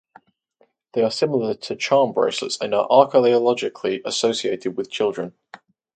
[0.93, 5.35] They are similar to charm bracelets and are archaeologically associated with children.